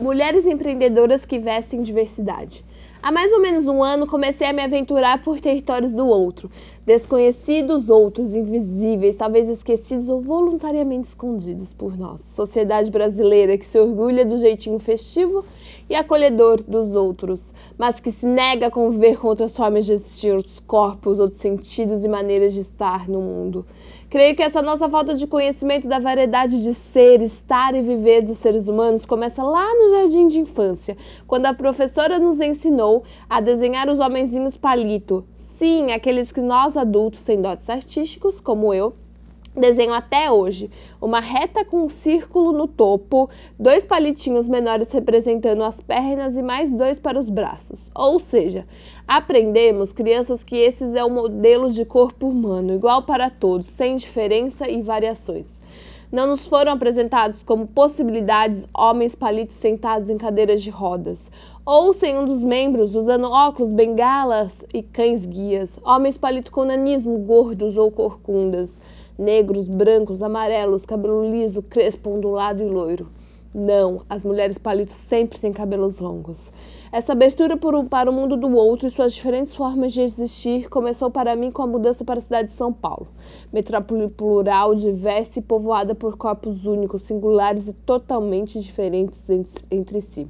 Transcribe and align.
Mulheres 0.00 0.46
empreendedoras 0.46 1.26
que 1.26 1.38
vestem 1.38 1.82
diversidade. 1.82 2.64
Há 3.02 3.12
mais 3.12 3.30
ou 3.34 3.40
menos 3.40 3.66
um 3.66 3.82
ano 3.82 4.06
comecei 4.06 4.46
a 4.46 4.52
me 4.52 4.62
aventurar 4.62 5.22
por 5.22 5.38
territórios 5.38 5.92
do 5.92 6.06
outro, 6.06 6.50
desconhecidos 6.90 7.88
outros, 7.88 8.34
invisíveis, 8.34 9.14
talvez 9.14 9.48
esquecidos 9.48 10.08
ou 10.08 10.20
voluntariamente 10.20 11.06
escondidos 11.06 11.72
por 11.72 11.96
nós. 11.96 12.20
Sociedade 12.34 12.90
brasileira 12.90 13.56
que 13.56 13.64
se 13.64 13.78
orgulha 13.78 14.26
do 14.26 14.38
jeitinho 14.38 14.80
festivo 14.80 15.44
e 15.88 15.94
acolhedor 15.94 16.60
dos 16.60 16.92
outros, 16.96 17.40
mas 17.78 18.00
que 18.00 18.10
se 18.10 18.26
nega 18.26 18.66
a 18.66 18.70
conviver 18.72 19.16
com 19.18 19.28
outras 19.28 19.56
formas 19.56 19.86
de 19.86 19.92
existir, 19.92 20.34
outros 20.34 20.58
corpos, 20.66 21.20
outros 21.20 21.40
sentidos 21.40 22.02
e 22.02 22.08
maneiras 22.08 22.52
de 22.52 22.62
estar 22.62 23.08
no 23.08 23.20
mundo. 23.20 23.64
Creio 24.08 24.34
que 24.34 24.42
essa 24.42 24.60
nossa 24.60 24.88
falta 24.88 25.14
de 25.14 25.28
conhecimento 25.28 25.86
da 25.86 26.00
variedade 26.00 26.60
de 26.60 26.74
ser, 26.74 27.22
estar 27.22 27.72
e 27.72 27.82
viver 27.82 28.22
dos 28.22 28.38
seres 28.38 28.66
humanos 28.66 29.06
começa 29.06 29.44
lá 29.44 29.72
no 29.76 29.90
jardim 29.90 30.26
de 30.26 30.40
infância, 30.40 30.96
quando 31.24 31.46
a 31.46 31.54
professora 31.54 32.18
nos 32.18 32.40
ensinou 32.40 33.04
a 33.28 33.40
desenhar 33.40 33.88
os 33.88 34.00
homenzinhos 34.00 34.56
palito. 34.56 35.24
Sim, 35.60 35.92
aqueles 35.92 36.32
que 36.32 36.40
nós 36.40 36.74
adultos 36.74 37.20
sem 37.20 37.42
dotes 37.42 37.68
artísticos, 37.68 38.40
como 38.40 38.72
eu, 38.72 38.94
Desenho 39.54 39.92
até 39.92 40.30
hoje 40.30 40.70
uma 41.02 41.20
reta 41.20 41.66
com 41.66 41.84
um 41.84 41.88
círculo 41.90 42.52
no 42.52 42.66
topo, 42.66 43.28
dois 43.58 43.84
palitinhos 43.84 44.48
menores 44.48 44.90
representando 44.90 45.62
as 45.62 45.78
pernas 45.82 46.34
e 46.34 46.42
mais 46.42 46.72
dois 46.72 46.98
para 46.98 47.18
os 47.18 47.28
braços. 47.28 47.84
Ou 47.94 48.18
seja, 48.18 48.66
aprendemos, 49.06 49.92
crianças, 49.92 50.42
que 50.42 50.56
esse 50.56 50.82
é 50.96 51.04
o 51.04 51.10
modelo 51.10 51.70
de 51.70 51.84
corpo 51.84 52.26
humano, 52.28 52.72
igual 52.72 53.02
para 53.02 53.28
todos, 53.28 53.66
sem 53.66 53.96
diferença 53.96 54.66
e 54.66 54.80
variações. 54.80 55.59
Não 56.12 56.26
nos 56.26 56.46
foram 56.46 56.72
apresentados 56.72 57.40
como 57.44 57.66
possibilidades 57.66 58.66
homens 58.74 59.14
palitos 59.14 59.56
sentados 59.56 60.10
em 60.10 60.18
cadeiras 60.18 60.62
de 60.62 60.70
rodas, 60.70 61.30
ou 61.64 61.94
sem 61.94 62.18
um 62.18 62.24
dos 62.24 62.42
membros 62.42 62.94
usando 62.94 63.30
óculos, 63.30 63.72
bengalas 63.72 64.50
e 64.74 64.82
cães 64.82 65.24
guias, 65.24 65.70
homens 65.84 66.18
palito 66.18 66.50
com 66.50 66.64
nanismo, 66.64 67.16
gordos 67.18 67.76
ou 67.76 67.90
corcundas 67.90 68.70
negros, 69.20 69.68
brancos, 69.68 70.22
amarelos, 70.22 70.86
cabelo 70.86 71.30
liso, 71.30 71.62
crespo, 71.62 72.10
ondulado 72.10 72.62
e 72.62 72.66
loiro. 72.66 73.06
Não, 73.52 74.02
as 74.08 74.22
mulheres 74.22 74.58
palitos 74.58 74.94
sempre 74.94 75.40
têm 75.40 75.52
cabelos 75.52 75.98
longos. 75.98 76.38
Essa 76.92 77.12
abertura 77.12 77.56
para 77.56 78.08
o 78.08 78.12
mundo 78.12 78.36
do 78.36 78.48
outro 78.56 78.86
e 78.86 78.90
suas 78.92 79.12
diferentes 79.12 79.54
formas 79.54 79.92
de 79.92 80.02
existir 80.02 80.68
começou 80.68 81.10
para 81.10 81.34
mim 81.34 81.50
com 81.50 81.62
a 81.62 81.66
mudança 81.66 82.04
para 82.04 82.18
a 82.18 82.22
cidade 82.22 82.48
de 82.48 82.54
São 82.54 82.72
Paulo. 82.72 83.08
Metrópole 83.52 84.08
plural, 84.08 84.76
diversa 84.76 85.40
e 85.40 85.42
povoada 85.42 85.96
por 85.96 86.16
corpos 86.16 86.64
únicos, 86.64 87.02
singulares 87.02 87.66
e 87.66 87.72
totalmente 87.72 88.60
diferentes 88.60 89.18
entre 89.68 90.00
si. 90.00 90.28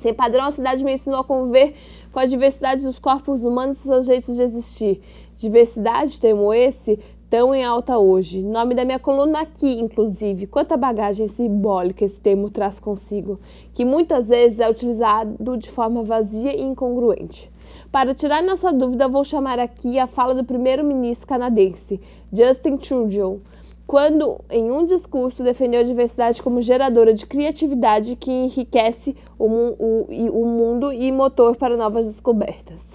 Sem 0.00 0.12
padrão, 0.12 0.44
a 0.44 0.52
cidade 0.52 0.84
me 0.84 0.92
ensinou 0.92 1.20
a 1.20 1.24
conviver 1.24 1.74
com 2.12 2.20
a 2.20 2.26
diversidade 2.26 2.82
dos 2.82 2.98
corpos 2.98 3.42
humanos 3.42 3.78
e 3.78 3.82
seus 3.82 4.06
jeitos 4.06 4.36
de 4.36 4.42
existir. 4.42 5.00
Diversidade, 5.38 6.20
termo 6.20 6.52
esse, 6.52 6.98
tão 7.28 7.54
em 7.54 7.64
alta 7.64 7.98
hoje. 7.98 8.42
Nome 8.42 8.74
da 8.74 8.84
minha 8.84 8.98
coluna 8.98 9.40
aqui, 9.40 9.80
inclusive. 9.80 10.46
Quanta 10.46 10.76
bagagem 10.76 11.26
simbólica 11.26 12.04
esse 12.04 12.20
termo 12.20 12.50
traz 12.50 12.78
consigo, 12.78 13.40
que 13.72 13.84
muitas 13.84 14.26
vezes 14.26 14.60
é 14.60 14.70
utilizado 14.70 15.56
de 15.56 15.70
forma 15.70 16.02
vazia 16.02 16.54
e 16.54 16.62
incongruente. 16.62 17.50
Para 17.90 18.14
tirar 18.14 18.42
nossa 18.42 18.72
dúvida, 18.72 19.08
vou 19.08 19.24
chamar 19.24 19.58
aqui 19.58 19.98
a 19.98 20.06
fala 20.06 20.34
do 20.34 20.44
primeiro-ministro 20.44 21.26
canadense, 21.26 22.00
Justin 22.32 22.76
Trudeau, 22.76 23.40
quando, 23.86 24.40
em 24.50 24.70
um 24.70 24.86
discurso, 24.86 25.42
defendeu 25.42 25.80
a 25.80 25.84
diversidade 25.84 26.42
como 26.42 26.62
geradora 26.62 27.12
de 27.12 27.26
criatividade 27.26 28.16
que 28.16 28.30
enriquece 28.30 29.14
o, 29.38 29.46
o, 29.46 30.42
o 30.42 30.46
mundo 30.46 30.92
e 30.92 31.12
motor 31.12 31.54
para 31.56 31.76
novas 31.76 32.06
descobertas. 32.06 32.93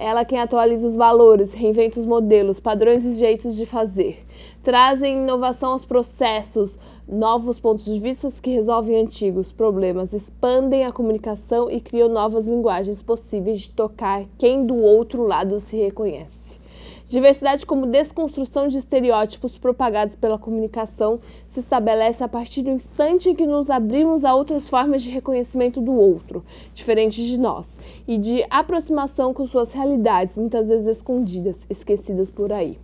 Ela 0.00 0.24
quem 0.24 0.38
atualiza 0.38 0.86
os 0.86 0.94
valores, 0.94 1.52
reinventa 1.52 1.98
os 1.98 2.06
modelos, 2.06 2.60
padrões 2.60 3.04
e 3.04 3.14
jeitos 3.14 3.56
de 3.56 3.66
fazer. 3.66 4.24
Trazem 4.62 5.24
inovação 5.24 5.72
aos 5.72 5.84
processos, 5.84 6.78
novos 7.08 7.58
pontos 7.58 7.84
de 7.84 7.98
vista 7.98 8.30
que 8.40 8.48
resolvem 8.48 9.00
antigos 9.00 9.50
problemas, 9.50 10.12
expandem 10.12 10.84
a 10.84 10.92
comunicação 10.92 11.68
e 11.68 11.80
criam 11.80 12.08
novas 12.08 12.46
linguagens 12.46 13.02
possíveis 13.02 13.62
de 13.62 13.70
tocar 13.70 14.24
quem 14.38 14.64
do 14.64 14.76
outro 14.76 15.26
lado 15.26 15.58
se 15.58 15.76
reconhece. 15.76 16.60
Diversidade 17.08 17.66
como 17.66 17.84
desconstrução 17.84 18.68
de 18.68 18.78
estereótipos 18.78 19.58
propagados 19.58 20.14
pela 20.14 20.38
comunicação 20.38 21.18
se 21.50 21.58
estabelece 21.58 22.22
a 22.22 22.28
partir 22.28 22.62
do 22.62 22.70
instante 22.70 23.30
em 23.30 23.34
que 23.34 23.46
nos 23.46 23.68
abrimos 23.68 24.24
a 24.24 24.32
outras 24.32 24.68
formas 24.68 25.02
de 25.02 25.10
reconhecimento 25.10 25.80
do 25.80 25.92
outro, 25.92 26.44
diferentes 26.72 27.24
de 27.24 27.36
nós 27.36 27.77
e 28.08 28.16
de 28.16 28.42
aproximação 28.48 29.34
com 29.34 29.46
suas 29.46 29.70
realidades, 29.70 30.38
muitas 30.38 30.70
vezes 30.70 30.86
escondidas, 30.96 31.56
esquecidas 31.68 32.30
por 32.30 32.50
aí. 32.50 32.78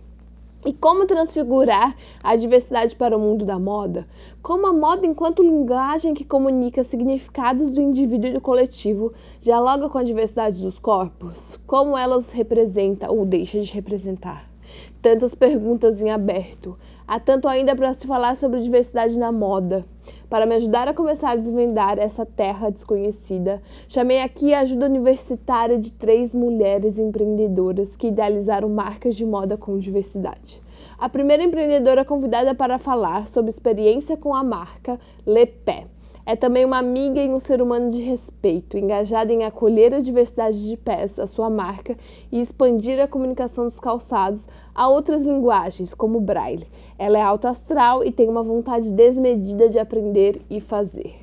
E 0.63 0.73
como 0.73 1.05
transfigurar 1.05 1.95
a 2.23 2.35
diversidade 2.35 2.95
para 2.95 3.17
o 3.17 3.19
mundo 3.19 3.43
da 3.43 3.59
moda? 3.59 4.07
Como 4.41 4.65
a 4.65 4.73
moda, 4.73 5.05
enquanto 5.05 5.43
linguagem 5.43 6.13
que 6.13 6.23
comunica 6.23 6.83
significados 6.83 7.71
do 7.71 7.81
indivíduo 7.81 8.29
e 8.29 8.33
do 8.33 8.41
coletivo, 8.41 9.13
dialoga 9.41 9.89
com 9.89 9.97
a 9.97 10.03
diversidade 10.03 10.61
dos 10.61 10.79
corpos? 10.79 11.59
Como 11.67 11.97
ela 11.97 12.17
os 12.17 12.29
representa 12.29 13.11
ou 13.11 13.25
deixa 13.25 13.59
de 13.59 13.71
representar? 13.73 14.54
Tantas 15.01 15.35
perguntas 15.35 16.01
em 16.01 16.09
aberto. 16.09 16.77
Há 17.07 17.19
tanto 17.19 17.47
ainda 17.47 17.75
para 17.75 17.93
se 17.93 18.07
falar 18.07 18.35
sobre 18.35 18.61
diversidade 18.61 19.17
na 19.17 19.31
moda. 19.31 19.85
Para 20.29 20.45
me 20.45 20.55
ajudar 20.55 20.87
a 20.87 20.93
começar 20.93 21.31
a 21.31 21.35
desvendar 21.35 21.99
essa 21.99 22.25
terra 22.25 22.71
desconhecida, 22.71 23.61
chamei 23.87 24.21
aqui 24.21 24.53
a 24.53 24.61
ajuda 24.61 24.87
universitária 24.87 25.77
de 25.77 25.91
três 25.91 26.33
mulheres 26.33 26.97
empreendedoras 26.97 27.95
que 27.95 28.07
idealizaram 28.07 28.69
marcas 28.69 29.15
de 29.15 29.25
moda 29.25 29.55
com 29.55 29.77
diversidade. 29.77 30.61
A 30.97 31.07
primeira 31.07 31.43
empreendedora 31.43 32.03
convidada 32.03 32.55
para 32.55 32.79
falar 32.79 33.27
sobre 33.27 33.51
experiência 33.51 34.17
com 34.17 34.33
a 34.33 34.43
marca 34.43 34.99
Lepé 35.25 35.85
é 36.25 36.35
também 36.35 36.65
uma 36.65 36.79
amiga 36.79 37.21
e 37.21 37.29
um 37.29 37.39
ser 37.39 37.61
humano 37.61 37.91
de 37.91 38.01
respeito, 38.01 38.77
engajada 38.77 39.31
em 39.31 39.43
acolher 39.43 39.93
a 39.93 39.99
diversidade 39.99 40.67
de 40.67 40.75
pés, 40.75 41.19
a 41.19 41.27
sua 41.27 41.49
marca, 41.49 41.95
e 42.31 42.41
expandir 42.41 42.99
a 42.99 43.07
comunicação 43.07 43.65
dos 43.65 43.79
calçados 43.79 44.45
a 44.73 44.87
outras 44.87 45.23
linguagens, 45.23 45.93
como 45.93 46.17
o 46.17 46.21
braille. 46.21 46.67
Ela 46.97 47.19
é 47.19 47.21
alto 47.21 47.47
astral 47.47 48.03
e 48.03 48.11
tem 48.11 48.27
uma 48.27 48.41
vontade 48.41 48.89
desmedida 48.89 49.69
de 49.69 49.77
aprender 49.77 50.41
e 50.49 50.59
fazer. 50.59 51.15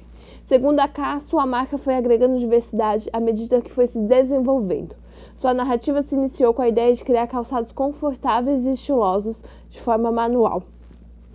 Segundo 0.46 0.78
a 0.78 0.86
K, 0.86 1.20
sua 1.22 1.46
marca 1.46 1.78
foi 1.78 1.94
agregando 1.94 2.38
diversidade 2.38 3.08
à 3.12 3.18
medida 3.18 3.60
que 3.60 3.72
foi 3.72 3.88
se 3.88 3.98
desenvolvendo. 3.98 4.94
Sua 5.40 5.52
narrativa 5.52 6.02
se 6.02 6.14
iniciou 6.14 6.54
com 6.54 6.62
a 6.62 6.68
ideia 6.68 6.94
de 6.94 7.02
criar 7.02 7.26
calçados 7.26 7.72
confortáveis 7.72 8.64
e 8.64 8.70
estilosos 8.70 9.36
de 9.70 9.80
forma 9.80 10.12
manual. 10.12 10.62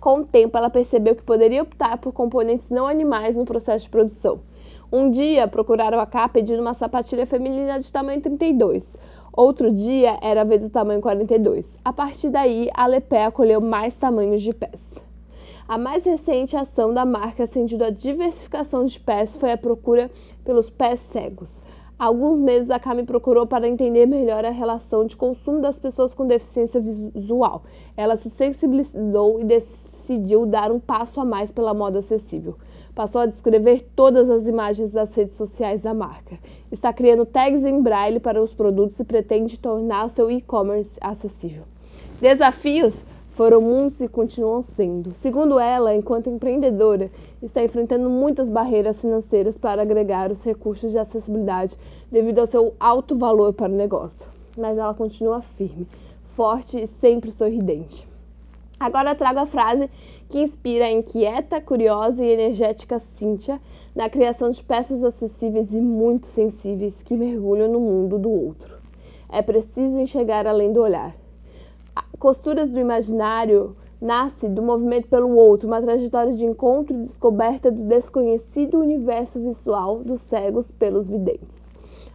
Com 0.00 0.20
o 0.20 0.24
tempo, 0.24 0.56
ela 0.56 0.70
percebeu 0.70 1.16
que 1.16 1.22
poderia 1.22 1.62
optar 1.62 1.98
por 1.98 2.12
componentes 2.12 2.70
não 2.70 2.86
animais 2.86 3.34
no 3.34 3.44
processo 3.44 3.84
de 3.84 3.90
produção. 3.90 4.38
Um 4.92 5.10
dia, 5.10 5.48
procuraram 5.48 5.98
a 5.98 6.06
K 6.06 6.28
pedindo 6.28 6.62
uma 6.62 6.72
sapatilha 6.72 7.26
feminina 7.26 7.80
de 7.80 7.92
tamanho 7.92 8.20
32. 8.20 8.96
Outro 9.32 9.72
dia, 9.72 10.16
era 10.22 10.42
a 10.42 10.44
vez 10.44 10.62
do 10.62 10.70
tamanho 10.70 11.00
42. 11.00 11.76
A 11.84 11.92
partir 11.92 12.30
daí, 12.30 12.70
a 12.74 12.86
Lepé 12.86 13.24
acolheu 13.24 13.60
mais 13.60 13.92
tamanhos 13.94 14.40
de 14.40 14.54
pés. 14.54 14.80
A 15.66 15.76
mais 15.76 16.04
recente 16.04 16.56
ação 16.56 16.94
da 16.94 17.04
marca 17.04 17.46
sentido 17.46 17.84
a 17.84 17.90
diversificação 17.90 18.84
de 18.84 18.98
pés 18.98 19.36
foi 19.36 19.52
a 19.52 19.58
procura 19.58 20.10
pelos 20.44 20.70
pés 20.70 21.00
cegos. 21.12 21.50
Há 21.98 22.06
alguns 22.06 22.40
meses 22.40 22.70
a 22.70 22.94
me 22.94 23.02
procurou 23.02 23.46
para 23.46 23.68
entender 23.68 24.06
melhor 24.06 24.44
a 24.44 24.50
relação 24.50 25.04
de 25.04 25.16
consumo 25.16 25.60
das 25.60 25.78
pessoas 25.78 26.14
com 26.14 26.26
deficiência 26.26 26.80
visual. 26.80 27.64
Ela 27.96 28.16
se 28.16 28.30
sensibilizou 28.30 29.40
e 29.40 29.44
decidiu 29.44 29.87
dar 30.46 30.70
um 30.70 30.80
passo 30.80 31.20
a 31.20 31.24
mais 31.24 31.52
pela 31.52 31.74
moda 31.74 31.98
acessível. 31.98 32.56
Passou 32.94 33.20
a 33.20 33.26
descrever 33.26 33.86
todas 33.94 34.28
as 34.30 34.46
imagens 34.46 34.90
das 34.90 35.14
redes 35.14 35.34
sociais 35.34 35.80
da 35.80 35.92
marca. 35.92 36.38
Está 36.72 36.92
criando 36.92 37.26
tags 37.26 37.64
em 37.64 37.82
braille 37.82 38.18
para 38.18 38.42
os 38.42 38.54
produtos 38.54 38.98
e 38.98 39.04
pretende 39.04 39.58
tornar 39.58 40.08
seu 40.08 40.30
e-commerce 40.30 40.96
acessível. 41.00 41.64
Desafios 42.20 43.04
foram 43.36 43.60
muitos 43.60 44.00
e 44.00 44.08
continuam 44.08 44.64
sendo. 44.74 45.12
Segundo 45.22 45.60
ela, 45.60 45.94
enquanto 45.94 46.28
empreendedora, 46.28 47.08
está 47.40 47.62
enfrentando 47.62 48.10
muitas 48.10 48.50
barreiras 48.50 49.00
financeiras 49.00 49.56
para 49.56 49.82
agregar 49.82 50.32
os 50.32 50.42
recursos 50.42 50.90
de 50.90 50.98
acessibilidade 50.98 51.78
devido 52.10 52.40
ao 52.40 52.48
seu 52.48 52.74
alto 52.80 53.16
valor 53.16 53.52
para 53.52 53.72
o 53.72 53.76
negócio. 53.76 54.26
Mas 54.56 54.76
ela 54.76 54.92
continua 54.92 55.40
firme, 55.40 55.86
forte 56.34 56.80
e 56.80 56.88
sempre 56.88 57.30
sorridente. 57.30 58.07
Agora 58.80 59.12
trago 59.12 59.40
a 59.40 59.46
frase 59.46 59.90
que 60.28 60.40
inspira 60.40 60.84
a 60.84 60.90
inquieta, 60.90 61.60
curiosa 61.60 62.24
e 62.24 62.30
energética 62.30 63.00
Cíntia 63.14 63.60
na 63.94 64.08
criação 64.08 64.50
de 64.50 64.62
peças 64.62 65.02
acessíveis 65.02 65.72
e 65.72 65.80
muito 65.80 66.26
sensíveis 66.26 67.02
que 67.02 67.16
mergulham 67.16 67.68
no 67.72 67.80
mundo 67.80 68.18
do 68.18 68.30
outro. 68.30 68.78
É 69.28 69.42
preciso 69.42 69.98
enxergar 69.98 70.46
além 70.46 70.72
do 70.72 70.80
olhar. 70.80 71.12
Costuras 72.20 72.70
do 72.70 72.78
imaginário 72.78 73.76
nasce 74.00 74.48
do 74.48 74.62
movimento 74.62 75.08
pelo 75.08 75.36
outro, 75.36 75.66
uma 75.66 75.82
trajetória 75.82 76.32
de 76.32 76.44
encontro 76.44 76.94
e 76.94 77.02
descoberta 77.02 77.72
do 77.72 77.82
desconhecido 77.82 78.78
universo 78.78 79.40
visual 79.40 80.04
dos 80.04 80.20
cegos 80.22 80.70
pelos 80.78 81.08
videntes. 81.08 81.48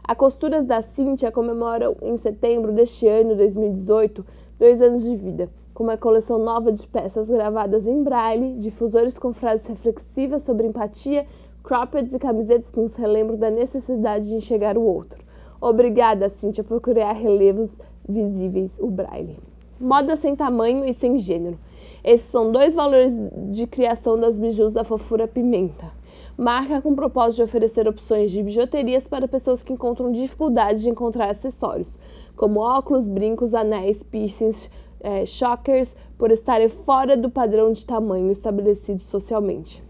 A 0.02 0.16
Costuras 0.16 0.66
da 0.66 0.82
Cíntia 0.82 1.30
comemora 1.30 1.94
em 2.02 2.18
setembro 2.18 2.72
deste 2.72 3.06
ano, 3.06 3.36
2018, 3.36 4.26
dois 4.58 4.82
anos 4.82 5.04
de 5.04 5.16
vida, 5.16 5.50
com 5.74 5.84
uma 5.84 5.98
coleção 5.98 6.38
nova 6.38 6.72
de 6.72 6.86
peças 6.88 7.28
gravadas 7.28 7.88
em 7.88 8.04
braille, 8.04 8.60
difusores 8.60 9.18
com 9.18 9.34
frases 9.34 9.66
reflexivas 9.66 10.44
sobre 10.44 10.68
empatia, 10.68 11.26
croppeds 11.64 12.14
e 12.14 12.20
camisetas 12.20 12.70
que 12.70 12.80
nos 12.80 12.94
relembram 12.96 13.38
da 13.38 13.50
necessidade 13.50 14.28
de 14.28 14.36
enxergar 14.36 14.78
o 14.78 14.84
outro. 14.84 15.24
Obrigada, 15.60 16.30
Cíntia, 16.30 16.64
por 16.64 16.82
criar 16.82 17.14
relevos 17.14 17.70
visíveis, 18.08 18.72
o 18.78 18.92
braille. 18.92 19.38
Moda 19.80 20.16
sem 20.18 20.36
tamanho 20.36 20.86
e 20.86 20.94
sem 20.94 21.18
gênero. 21.18 21.58
Esses 22.04 22.30
são 22.30 22.52
dois 22.52 22.76
valores 22.76 23.14
de 23.50 23.66
criação 23.66 24.18
das 24.18 24.38
bijus 24.38 24.72
da 24.74 24.84
Fofura 24.84 25.28
Pimenta. 25.28 25.92
Marca 26.38 26.82
com 26.82 26.92
o 26.92 26.96
propósito 26.96 27.38
de 27.38 27.44
oferecer 27.44 27.88
opções 27.88 28.32
de 28.32 28.44
bijuterias 28.44 29.08
para 29.08 29.28
pessoas 29.28 29.64
que 29.64 29.72
encontram 29.72 30.12
dificuldade 30.12 30.82
de 30.82 30.90
encontrar 30.90 31.30
acessórios, 31.30 31.96
como 32.36 32.60
óculos, 32.60 33.08
brincos, 33.08 33.54
anéis, 33.54 34.04
piercings, 34.04 34.70
é, 35.04 35.26
shockers, 35.26 35.96
por 36.18 36.32
estarem 36.32 36.70
fora 36.70 37.16
do 37.16 37.30
padrão 37.30 37.72
de 37.72 37.86
tamanho 37.86 38.32
estabelecido 38.32 39.02
socialmente. 39.04 39.84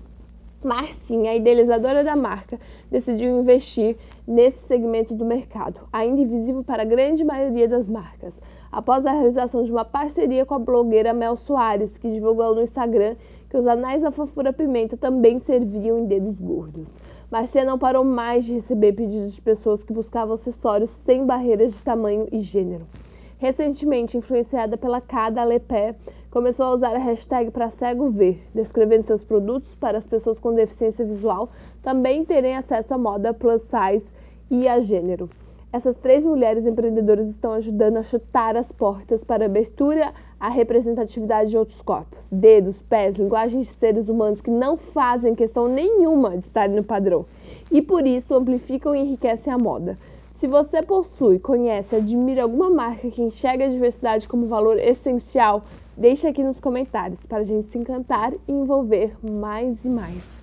Marcinha, 0.63 1.31
a 1.31 1.36
idealizadora 1.36 2.04
da 2.04 2.15
marca, 2.15 2.60
decidiu 2.89 3.39
investir 3.39 3.98
nesse 4.27 4.57
segmento 4.65 5.13
do 5.13 5.25
mercado, 5.25 5.81
ainda 5.92 6.21
invisível 6.21 6.63
para 6.63 6.81
a 6.81 6.86
grande 6.86 7.24
maioria 7.24 7.68
das 7.68 7.88
marcas, 7.88 8.33
após 8.71 9.06
a 9.06 9.12
realização 9.12 9.63
de 9.63 9.71
uma 9.71 9.86
parceria 9.86 10.45
com 10.45 10.56
a 10.56 10.60
blogueira 10.60 11.13
Mel 11.13 11.38
Soares, 11.38 11.98
que 11.98 12.12
divulgou 12.12 12.56
no 12.56 12.63
Instagram 12.63 13.15
que 13.50 13.57
os 13.57 13.68
anéis 13.68 14.01
da 14.01 14.10
fofura 14.10 14.51
pimenta 14.51 14.98
também 14.98 15.39
serviam 15.39 16.00
em 16.00 16.06
dedos 16.06 16.39
gordos. 16.39 16.88
Marcia 17.30 17.65
não 17.65 17.77
parou 17.77 18.04
mais 18.04 18.45
de 18.45 18.54
receber 18.54 18.94
pedidos 18.94 19.33
de 19.33 19.42
pessoas 19.42 19.83
que 19.83 19.94
buscavam 19.94 20.36
acessórios 20.36 20.89
sem 21.06 21.25
barreiras 21.25 21.74
de 21.74 21.83
tamanho 21.83 22.27
e 22.31 22.42
gênero. 22.42 22.86
Recentemente, 23.44 24.16
influenciada 24.16 24.78
pela 24.78 25.01
Cada 25.01 25.44
Lepé, 25.44 25.95
começou 26.31 26.66
a 26.66 26.75
usar 26.75 26.95
a 26.95 26.98
hashtag 26.98 27.51
para 27.51 27.69
cego 27.72 28.10
ver, 28.10 28.42
descrevendo 28.56 29.04
seus 29.04 29.22
produtos 29.22 29.75
para 29.75 29.98
as 29.98 30.07
pessoas 30.07 30.40
com 30.40 30.56
deficiência 30.56 31.04
visual 31.04 31.50
também 31.81 32.24
terem 32.24 32.56
acesso 32.56 32.94
à 32.94 32.98
moda 32.98 33.34
plus 33.34 33.62
size 33.63 34.06
e 34.50 34.66
a 34.66 34.80
gênero. 34.80 35.30
Essas 35.74 35.98
três 35.98 36.24
mulheres 36.24 36.66
empreendedoras 36.66 37.28
estão 37.28 37.51
ajudando 37.51 37.98
a 37.98 38.04
chutar 38.04 38.56
as 38.56 38.72
portas 38.72 39.25
para 39.25 39.44
a 39.44 39.48
abertura 39.48 40.13
à 40.39 40.48
representatividade 40.48 41.50
de 41.50 41.57
outros 41.57 41.81
corpos, 41.81 42.19
dedos, 42.31 42.81
pés, 42.84 43.13
linguagens 43.13 43.68
de 43.68 43.74
seres 43.74 44.07
humanos 44.07 44.39
que 44.39 44.51
não 44.51 44.78
fazem 44.78 45.36
questão 45.36 45.68
nenhuma 45.68 46.38
de 46.38 46.46
estarem 46.46 46.78
no 46.78 46.84
padrão 46.86 47.25
e 47.69 47.81
por 47.81 48.07
isso 48.07 48.34
amplificam 48.34 48.96
e 48.96 49.01
enriquecem 49.01 49.51
a 49.51 49.57
moda. 49.57 49.98
Se 50.44 50.48
você 50.50 50.84
possui, 50.84 51.40
conhece, 51.40 51.95
admira 51.95 52.44
alguma 52.44 52.69
marca 52.69 53.10
que 53.10 53.22
enxerga 53.22 53.63
a 53.63 53.69
diversidade 53.69 54.28
como 54.28 54.45
valor 54.45 54.78
essencial, 54.78 55.63
deixe 55.95 56.28
aqui 56.28 56.44
nos 56.44 56.60
comentários 56.60 57.25
para 57.30 57.38
a 57.38 57.44
gente 57.45 57.69
se 57.69 57.78
encantar 57.78 58.34
e 58.45 58.51
envolver 58.51 59.16
mais 59.24 59.81
e 59.86 59.88
mais. 59.88 60.43